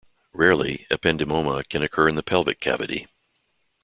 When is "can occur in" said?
1.69-2.15